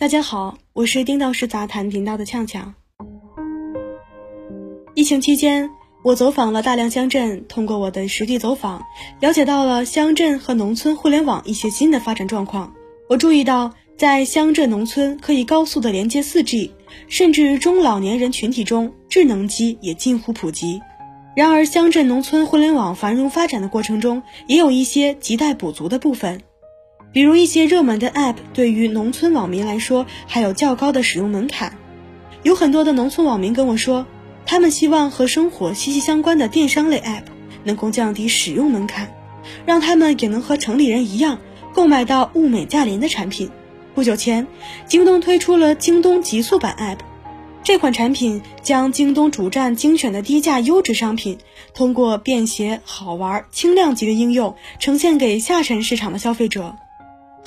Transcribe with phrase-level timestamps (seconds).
[0.00, 2.72] 大家好，我是丁道士杂谈频道的呛呛。
[4.94, 5.70] 疫情期间，
[6.04, 8.84] 我走访了大量乡镇，通过我的实地走访，
[9.18, 12.72] 了解到了乡镇和农村互联网一些新的发展状况。
[13.08, 16.70] 我注意到，在乡镇、农村可以高速的连接 4G，
[17.08, 20.80] 甚至中老年人群体中，智能机也近乎普及。
[21.34, 26.42] 然而，乡镇、农村互联网繁荣发展的过程中，也有一些亟待补足的部分。
[27.12, 31.76] 比如一些热门的 App，对于农村网民来说还有较高的使用门槛。
[32.42, 34.06] 有很多的农村网民跟我说，
[34.46, 37.24] 他们希望和生活息息相关的电商类 App
[37.64, 39.14] 能够降低使用门槛，
[39.66, 41.38] 让他们也能和城里人一样
[41.72, 43.50] 购买到物美价廉的产品。
[43.94, 44.46] 不久前，
[44.86, 46.98] 京东推出了京东极速版 App，
[47.64, 51.38] 这款产品将京东主站精选的低价优质商品，
[51.74, 56.76] 通过便携、好玩、轻量级的应用，呈现给下沉市场的消费者。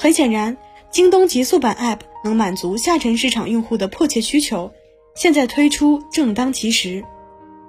[0.02, 0.58] 很显然，
[0.90, 4.72] 京东极速版 App 能满足下沉市场用户的迫切需求，
[5.14, 7.05] 现在推出正当其时。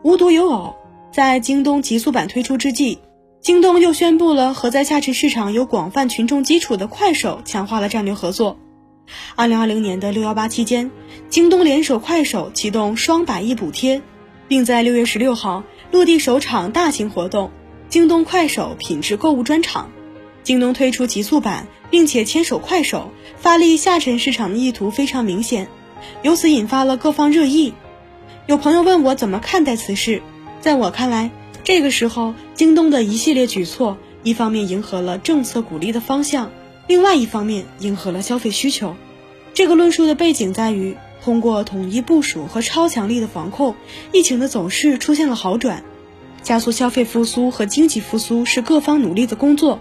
[0.03, 0.75] 无独有偶，
[1.13, 3.01] 在京东极速版推出之际，
[3.43, 8.57] 京东又宣布了和在下沉市场有广泛群众基础的快手强化了战略合作。
[9.37, 10.91] 二零二零年的六幺八期间，
[11.29, 14.01] 京东联手快手启动双百亿补贴，
[14.49, 17.51] 并在六月十六号落地首场大型活动——
[17.91, 19.91] 京东快手品质购物专场。
[20.45, 25.69] 京东推出极速版，并且牵手快手，发力下沉市场的意图非常明显，
[26.23, 27.75] 由此引发了各方热议。
[28.47, 30.21] 有朋友问我怎么看待此事，
[30.61, 31.31] 在我看来，
[31.63, 36.51] 这个时候京东的一系列举措，一方面迎合了政策鼓励的方向，
[36.89, 38.97] 另外一方面迎合了消费需求。
[39.55, 43.77] 这个论述的背景在于，通过统一部署和超强力的防控，
[44.11, 45.85] 疫情的走势出现了好转，
[46.43, 49.79] 加速消费复苏和经济复苏是各方努力的工作。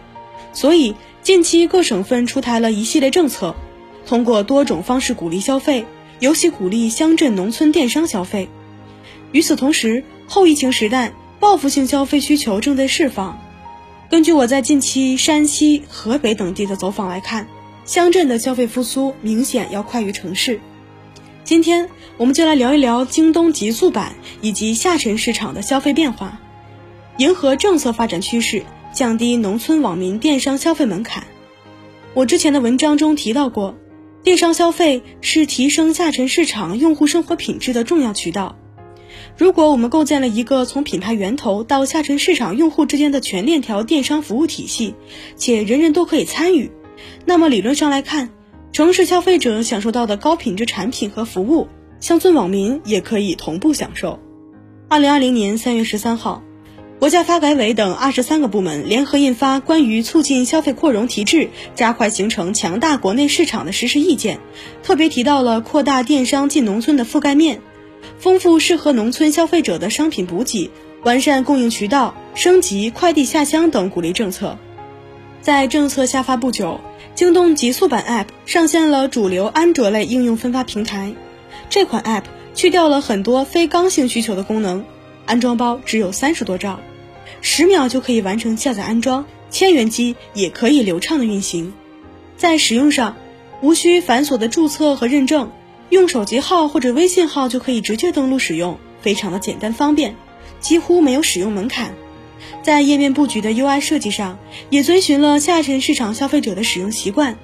[0.53, 3.55] 所以，近期各省份出台了一系列政策，
[4.05, 5.85] 通过多种方式鼓励消费，
[6.19, 8.49] 尤其鼓励乡镇农村电商消费。
[9.31, 13.39] 与此同时，后疫情时代报复性消费需求正在释放。
[14.09, 17.47] 根据我在近期山西、河北等地的走访来看，
[17.85, 20.59] 乡镇的消费复苏明显要快于城市。
[21.43, 26.39] 今天，我们就来聊一聊京东极速版以及下沉市场的消费变化，
[27.17, 28.63] 迎合政策发展趋势。
[28.93, 31.23] 降低农村网民电商消费门槛。
[32.13, 33.77] 我之前的文章中提到过，
[34.21, 38.57] 电商消费是提升下沉市场用户生活品质的重要渠道。
[39.37, 44.95] 如果我们构建了一个从品牌源头到下沉市场用户之间的全链条电商服务体系，
[45.35, 46.71] 且人人都可以参与，
[47.25, 48.29] 那么理论上来看，
[48.73, 51.67] 城市消费者享受到的高品质产品和服务，
[51.99, 54.19] 乡村网民也可以同步享受。
[54.89, 56.43] 二零二零年三月十三号。
[57.01, 64.37] 国家发改委等二十三个部门联合印发《关于促进消费扩容提质、加快形成强大国内市场的实施意见》，
[64.85, 67.59] 特别提到了扩大电商进农村的覆盖面，
[68.19, 70.69] 丰富适合农村消费者的商品补给，
[71.03, 74.59] 完善供应渠道，升级快递下乡等鼓励政策。
[75.41, 76.79] 在政策下发不久，
[77.15, 81.15] 京东极速版 App 上线了主流安卓类应用分发平台。
[81.67, 84.85] 这款 App 去掉了很多非刚性需求的功能，
[85.25, 86.79] 安装包只有三十多兆。
[87.41, 91.73] 十秒就可以完成下载安装，千元机也可以流畅的运行。
[92.37, 93.17] 在使用上，
[93.61, 95.51] 无需繁琐的注册和认证，
[95.89, 100.15] 用手机号或者微信号就可以直接登录使用，非常的简单方便，
[100.59, 101.93] 几乎没有使用门槛。
[102.63, 107.37] 在页面布局的 UI 设计上，也遵循了下沉市场消费者的使用习惯，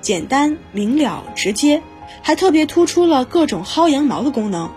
[0.00, 1.82] 简单明了直接，
[2.22, 4.70] 还特别突出了各种薅羊毛的功能。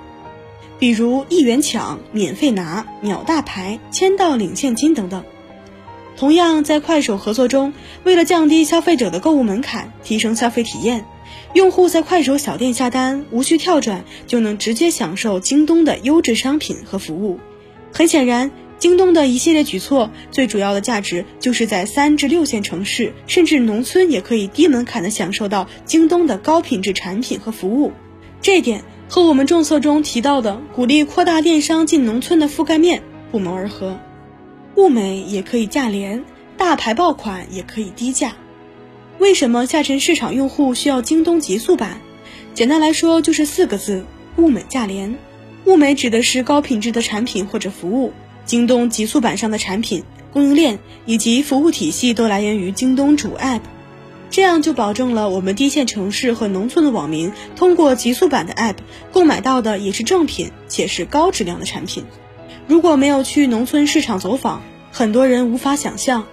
[0.84, 5.24] 比如一元抢、免费拿、秒大牌、签到领现金等等。
[6.18, 7.74] 同样，在快手合作中，
[8.04, 11.06] 为了降低消费者的购物门槛，提升消费体验，
[11.54, 17.40] 用户在快手小店下单无需跳转，就能直接享受京东的优质商品和服务。
[17.94, 27.94] 很显然，京东的一系列举措，最主要的价值就是在三至六线城市，甚至农村也可以低门槛的享受到京东的高品质产品和服务。
[28.41, 28.84] 这点。
[29.14, 34.00] 和我们政策中提到的鼓励扩大电商进农村的覆盖面不谋而合，
[34.76, 36.26] 物美也可以价廉，
[36.58, 38.34] 大牌爆款也可以低价。
[39.20, 42.02] 为什么下沉市场用户需要京东极速版？
[42.56, 44.04] 简单来说就是四个字：
[44.38, 45.16] 物美价廉。
[45.66, 48.14] 物美指的是高品质的产品或者服务，
[48.46, 53.62] 京东极速版上的产品、供应链以及服务体系都来源于京东主 App。
[54.34, 58.78] 这样就保证了我们低线城市和农村的网民通过极速版的 App
[59.12, 62.03] 购买到的也是正品，且是高质量的产品。
[62.66, 66.26] 如果没有去农村市场走访，很多人无法想象，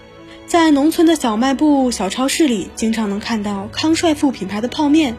[0.46, 5.14] 在农村的小卖部、小超市里，经常能看到康帅傅品牌的泡面、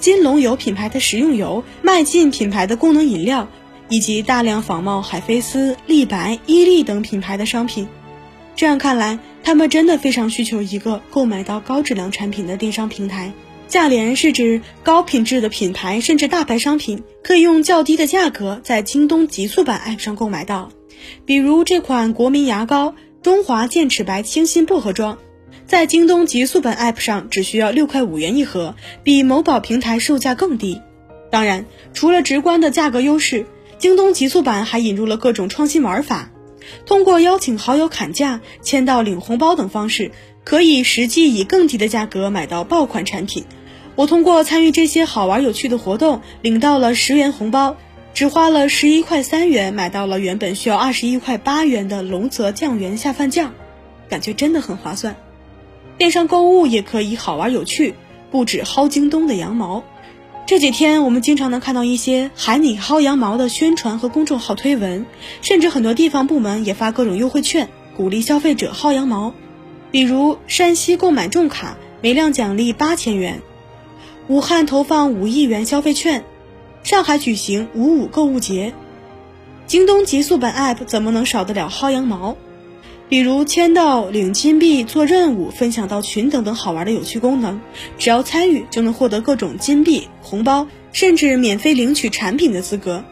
[0.00, 3.46] 金龙油品牌的食用油、迈进品牌的功能饮料，
[3.88, 7.86] 以及大量仿冒海飞丝、立白、伊利等品牌的商品。
[8.56, 13.32] 这样看来，他们真的非常需求一个购买到高质量产品的电商平台。
[13.66, 20.70] 价廉是指高品质的品牌甚至大牌商品，可以用较低的价格在京东极速版 App 上购买到。
[21.24, 22.94] 比如这款国民牙膏。
[23.24, 25.16] 中华健齿白清新薄荷装，
[25.66, 30.82] 在京东极速版 App 上只需要六块五元一盒，比某宝平台售价更低。
[31.30, 31.64] 当然，
[31.94, 33.46] 除了直观的价格优势，
[33.78, 36.32] 京东极速版还引入了各种创新玩法。
[36.86, 40.12] 通过邀请好友砍价、签到领红包等方式，
[40.44, 43.44] 可以实际以更低的价格买到爆款产品。
[43.96, 47.76] 我通过参与这些好玩有趣的活动，领到了十元红包。
[48.12, 53.54] 只花了十一块三元，买到了原本需要二十一块八元的龙泽酱园下饭酱，
[54.08, 55.16] 感觉真的很划算。
[55.98, 57.96] 电商购物也可以好玩有趣，
[58.30, 59.82] 不止薅京东的羊毛。
[60.46, 65.06] 这几天我们经常能看到一些喊你薅羊毛的宣传和公众号推文，
[65.40, 69.32] 甚至很多地方部门也发各种优惠券，鼓励消费者薅羊毛。
[69.90, 73.36] 比如山西购买重卡，每辆奖励八千元；
[74.28, 76.24] 武汉投放五亿元消费券。
[76.82, 78.74] 上海举行五五购物节，
[79.66, 82.36] 京东极速版 App 怎么能少得了薅羊毛？
[83.08, 87.60] 比如签到、领金币、做任务、分享到群等等好玩的有趣功能，
[87.98, 93.04] 只要参与就能获得各种金币、红包，甚至免费领取产品的资格。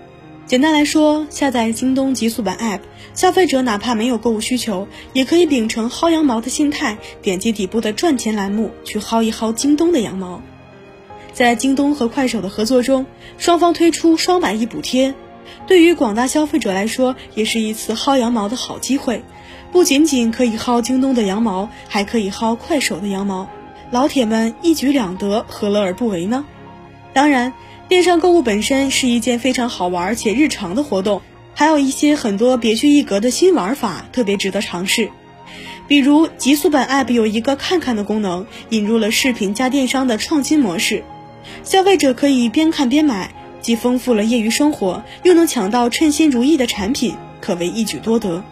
[0.46, 2.80] 简单来说，下载京东极速版 App，
[3.14, 10.42] 消费者哪怕没有购物需求，也可以秉承薅羊毛的心态，点击底部的赚钱栏目去薅一薅京东的羊毛。
[11.32, 13.06] 在京东和快手的合作中，
[13.38, 15.14] 双方推出双百亿补贴，
[15.66, 19.22] 对于广大消费者来说，也是一次薅羊毛的好机会。
[19.72, 23.48] 不仅仅可以薅京东的羊毛，还可以薅快手的羊毛，
[23.90, 26.44] 老铁们一举两得，何乐而不为呢？
[27.14, 27.54] 当然，
[27.88, 31.22] 电商购物本身是一件非常好玩且日常的活动，
[31.54, 35.10] 还有一些很多别具一格的新玩法，特别值得尝试。
[35.88, 41.02] 比如极速版 App 有一个看看的功能，引入了视频加电商的创新模式。
[41.64, 43.32] 消费者可以边看边买，
[43.62, 48.44] 既丰富了业余生活，又能抢到称心如意的产品，可谓一举多得。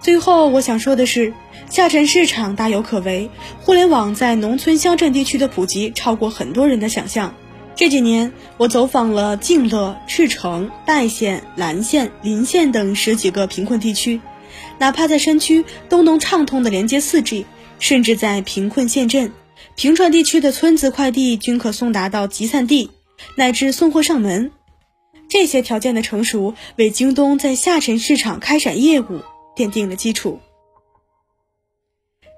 [0.00, 1.34] 最后，我想说的是，
[1.68, 3.30] 下沉市场大有可为，
[3.60, 7.34] 互联网在农村乡镇地区的普及超过很多人的想象。
[7.74, 14.20] 这几年，我走访了静乐、赤城、代县、岚县、临县等十几个贫困地区，
[14.78, 17.44] 哪怕在山区，都能畅通的连接 4G，
[17.78, 19.32] 甚至在贫困县镇。
[19.74, 22.90] 平川地区的村子快递均可送达到集散地，
[23.36, 24.52] 乃至送货上门。
[25.28, 29.20] 这些条件的成熟，为京东在下沉市场开展业务
[29.58, 30.38] 奠定了基础。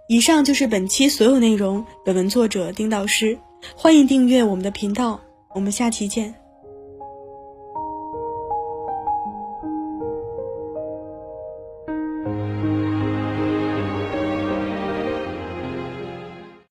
[0.09, 1.85] 以上就是本期所有内容。
[2.03, 3.39] 本文作者丁道师，
[3.77, 5.21] 欢迎订阅我们的频道，
[5.55, 6.40] 我们下期见。